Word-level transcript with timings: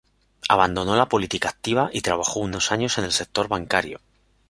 Abandonó 0.49 0.95
la 0.95 1.07
política 1.07 1.49
activa 1.49 1.91
y 1.93 2.01
trabajó 2.01 2.39
unos 2.39 2.71
años 2.71 2.97
en 2.97 3.03
el 3.03 3.11
sector 3.11 3.47
bancario. 3.47 4.01